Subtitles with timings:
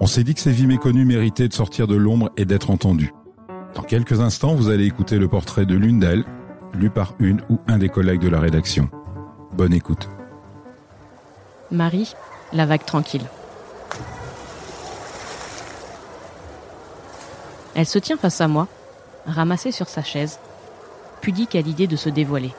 [0.00, 3.14] On s'est dit que ces vies méconnues méritaient de sortir de l'ombre et d'être entendues.
[3.74, 6.24] Dans quelques instants, vous allez écouter le portrait de l'une d'elles,
[6.72, 8.88] lu par une ou un des collègues de la rédaction.
[9.52, 10.08] Bonne écoute.
[11.70, 12.14] Marie,
[12.52, 13.24] la vague tranquille.
[17.76, 18.68] Elle se tient face à moi,
[19.26, 20.38] ramassée sur sa chaise,
[21.20, 22.52] pudique à l'idée de se dévoiler.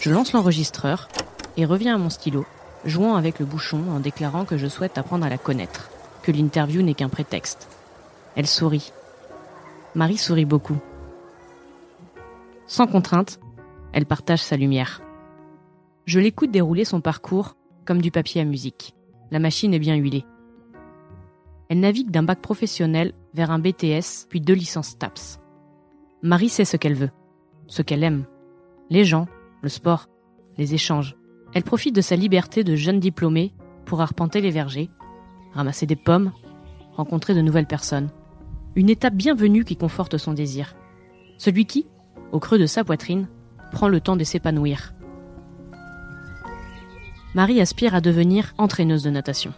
[0.00, 1.08] Je lance l'enregistreur
[1.56, 2.44] et reviens à mon stylo,
[2.84, 5.90] jouant avec le bouchon en déclarant que je souhaite apprendre à la connaître,
[6.22, 7.68] que l'interview n'est qu'un prétexte.
[8.36, 8.92] Elle sourit.
[9.94, 10.76] Marie sourit beaucoup.
[12.66, 13.40] Sans contrainte,
[13.92, 15.02] elle partage sa lumière.
[16.06, 18.94] Je l'écoute dérouler son parcours comme du papier à musique.
[19.30, 20.24] La machine est bien huilée.
[21.68, 25.40] Elle navigue d'un bac professionnel vers un BTS, puis deux licences TAPS.
[26.22, 27.10] Marie sait ce qu'elle veut,
[27.66, 28.24] ce qu'elle aime.
[28.90, 29.26] Les gens,
[29.62, 30.08] le sport,
[30.58, 31.16] les échanges.
[31.54, 33.54] Elle profite de sa liberté de jeune diplômée
[33.86, 34.90] pour arpenter les vergers,
[35.52, 36.32] ramasser des pommes,
[36.96, 38.10] rencontrer de nouvelles personnes.
[38.74, 40.74] Une étape bienvenue qui conforte son désir.
[41.38, 41.86] Celui qui,
[42.32, 43.28] au creux de sa poitrine,
[43.70, 44.94] prend le temps de s'épanouir.
[47.36, 49.54] Marie aspire à devenir entraîneuse de natation.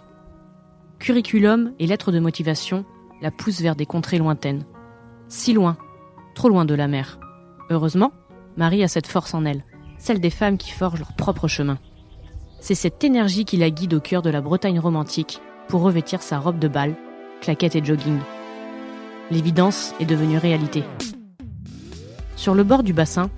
[0.98, 2.84] Curriculum et lettres de motivation
[3.22, 4.64] la poussent vers des contrées lointaines.
[5.28, 5.78] Si loin,
[6.34, 7.18] trop loin de la mer.
[7.70, 8.12] Heureusement,
[8.58, 9.64] Marie a cette force en elle,
[9.98, 11.78] celle des femmes qui forgent leur propre chemin.
[12.60, 16.38] C'est cette énergie qui la guide au cœur de la Bretagne romantique pour revêtir sa
[16.38, 16.94] robe de bal,
[17.40, 18.18] claquette et jogging.
[19.30, 20.84] L'évidence est devenue réalité.
[22.36, 23.30] Sur le bord du bassin,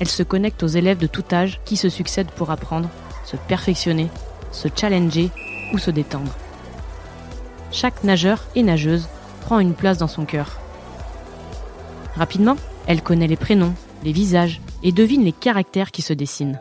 [0.00, 2.88] elle se connecte aux élèves de tout âge qui se succèdent pour apprendre,
[3.24, 4.08] se perfectionner,
[4.52, 5.30] se challenger
[5.72, 6.32] ou se détendre.
[7.70, 9.08] Chaque nageur et nageuse
[9.40, 10.60] prend une place dans son cœur.
[12.16, 12.56] Rapidement,
[12.86, 13.74] elle connaît les prénoms,
[14.04, 16.60] les visages et devine les caractères qui se dessinent.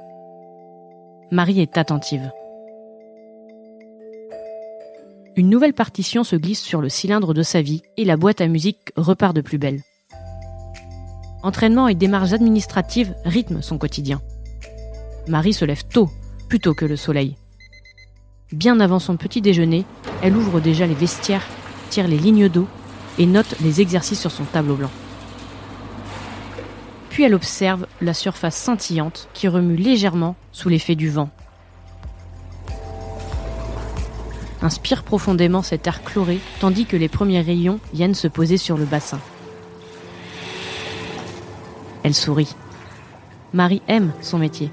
[1.29, 2.31] Marie est attentive.
[5.35, 8.47] Une nouvelle partition se glisse sur le cylindre de sa vie et la boîte à
[8.47, 9.81] musique repart de plus belle.
[11.43, 14.21] Entraînement et démarches administratives rythment son quotidien.
[15.27, 16.09] Marie se lève tôt,
[16.47, 17.35] plutôt que le soleil.
[18.53, 19.83] Bien avant son petit déjeuner,
[20.21, 21.47] elle ouvre déjà les vestiaires,
[21.89, 22.67] tire les lignes d'eau
[23.19, 24.91] et note les exercices sur son tableau blanc.
[27.13, 31.29] Puis elle observe la surface scintillante qui remue légèrement sous l'effet du vent.
[34.63, 38.85] Inspire profondément cet air chloré tandis que les premiers rayons viennent se poser sur le
[38.85, 39.19] bassin.
[42.01, 42.55] Elle sourit.
[43.53, 44.71] Marie aime son métier.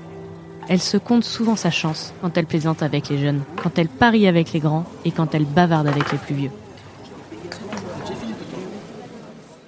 [0.67, 4.27] Elle se compte souvent sa chance quand elle plaisante avec les jeunes, quand elle parie
[4.27, 6.51] avec les grands et quand elle bavarde avec les plus vieux.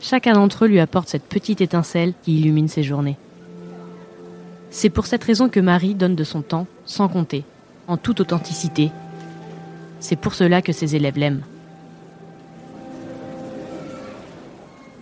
[0.03, 3.17] Chacun d'entre eux lui apporte cette petite étincelle qui illumine ses journées.
[4.71, 7.45] C'est pour cette raison que Marie donne de son temps, sans compter,
[7.87, 8.91] en toute authenticité.
[10.01, 11.45] C'est pour cela que ses élèves l'aiment.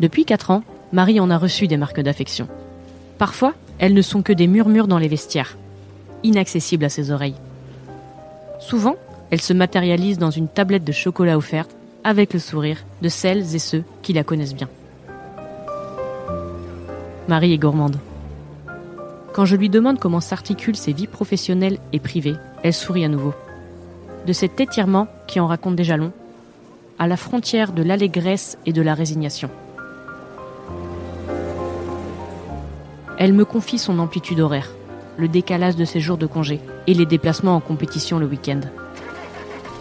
[0.00, 2.46] Depuis quatre ans, Marie en a reçu des marques d'affection.
[3.16, 5.56] Parfois, elles ne sont que des murmures dans les vestiaires,
[6.24, 7.36] inaccessibles à ses oreilles.
[8.58, 8.96] Souvent,
[9.30, 11.74] elles se matérialisent dans une tablette de chocolat offerte
[12.04, 14.68] avec le sourire de celles et ceux qui la connaissent bien.
[17.28, 17.96] Marie est gourmande.
[19.32, 23.32] Quand je lui demande comment s'articulent ses vies professionnelles et privées, elle sourit à nouveau.
[24.26, 26.12] De cet étirement qui en raconte déjà long,
[26.98, 29.48] à la frontière de l'allégresse et de la résignation.
[33.18, 34.70] Elle me confie son amplitude horaire,
[35.16, 38.60] le décalage de ses jours de congé et les déplacements en compétition le week-end.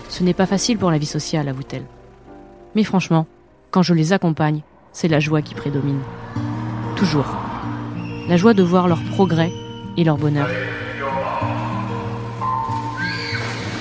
[0.09, 1.85] Ce n'est pas facile pour la vie sociale, avoue-t-elle.
[2.75, 3.25] Mais franchement,
[3.71, 4.61] quand je les accompagne,
[4.91, 6.01] c'est la joie qui prédomine.
[6.99, 7.25] Toujours.
[8.27, 9.51] La joie de voir leur progrès
[9.97, 10.49] et leur bonheur.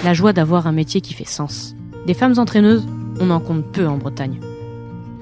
[0.05, 1.75] La joie d'avoir un métier qui fait sens.
[2.07, 2.87] Des femmes entraîneuses,
[3.21, 4.41] on en compte peu en Bretagne.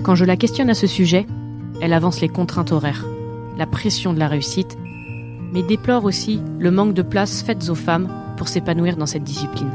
[0.03, 1.27] Quand je la questionne à ce sujet,
[1.81, 3.05] elle avance les contraintes horaires
[3.57, 4.77] la pression de la réussite,
[5.53, 9.71] mais déplore aussi le manque de place faite aux femmes pour s'épanouir dans cette discipline.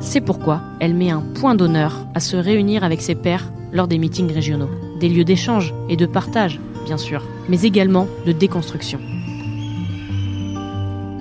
[0.00, 3.98] C'est pourquoi elle met un point d'honneur à se réunir avec ses pairs lors des
[3.98, 4.68] meetings régionaux,
[5.04, 8.98] des lieux d'échange et de partage, bien sûr, mais également de déconstruction.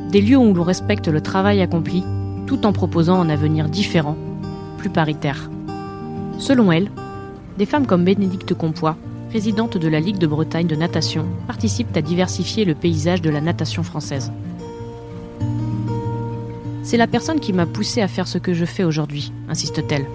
[0.09, 2.01] Des lieux où l'on respecte le travail accompli
[2.47, 4.15] tout en proposant un avenir différent,
[4.77, 5.49] plus paritaire.
[6.37, 6.89] Selon elle,
[7.57, 8.95] Des femmes comme Bénédicte Compois,
[9.29, 13.41] présidente de la Ligue de Bretagne de natation, participent à diversifier le paysage de la
[13.41, 14.31] natation française.
[16.83, 20.07] C'est la personne qui m'a poussée à faire ce que je fais aujourd'hui, insiste-t-elle.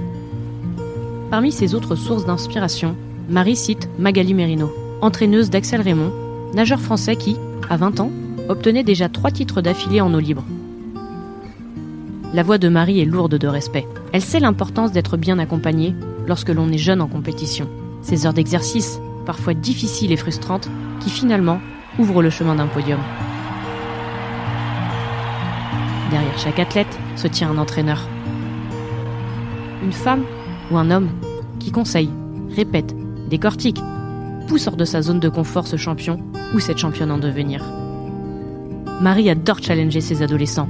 [1.31, 2.97] Parmi ses autres sources d'inspiration,
[3.29, 4.73] Marie cite Magali Merino,
[5.03, 6.13] entraîneuse d'Axel Raymond,
[6.55, 7.37] nageur français qui,
[7.69, 8.11] à 20 ans,
[8.49, 10.45] obtenait déjà trois titres d'affilée en eau libre.
[12.33, 13.87] La voix de Marie est lourde de respect.
[14.15, 15.95] Elle sait l'importance d'être bien accompagnée
[16.27, 17.69] lorsque l'on est jeune en compétition.
[18.01, 20.71] Ces heures d'exercice, parfois difficiles et frustrantes,
[21.01, 21.61] qui finalement
[21.99, 23.01] ouvrent le chemin d'un podium.
[26.11, 28.09] Derrière chaque athlète se tient un entraîneur.
[29.83, 30.25] Une femme
[30.71, 31.11] ou un homme
[31.59, 32.11] qui conseille,
[32.57, 32.95] répète,
[33.29, 33.81] décortique,
[34.49, 36.19] pousse hors de sa zone de confort ce champion
[36.55, 37.65] ou cette championne en devenir.
[39.01, 40.69] Marie adore challenger ses adolescents.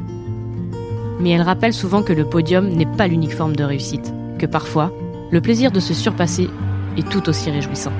[1.20, 4.93] Mais elle rappelle souvent que le podium n'est pas l'unique forme de réussite, que parfois,
[5.31, 6.49] le plaisir de se surpasser
[6.96, 7.93] est tout aussi réjouissant.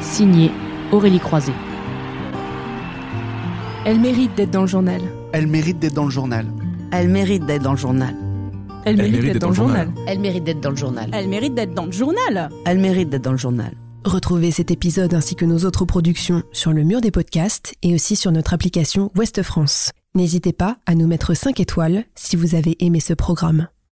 [0.00, 0.50] Signé
[0.92, 1.52] Aurélie Croiset.
[3.84, 5.00] Elle mérite d'être dans le journal.
[5.32, 6.46] Elle mérite d'être dans le journal.
[6.90, 8.14] Elle mérite d'être dans le journal.
[8.84, 9.90] Elle, mérite d'être dans le journal.
[10.06, 11.10] Elle mérite d'être dans le journal.
[11.12, 12.50] Elle mérite d'être dans le journal.
[12.66, 13.72] Elle mérite d'être dans le journal.
[14.04, 18.16] Retrouvez cet épisode ainsi que nos autres productions sur le mur des podcasts et aussi
[18.16, 19.92] sur notre application Ouest France.
[20.14, 23.68] N'hésitez pas à nous mettre 5 étoiles si vous avez aimé ce programme.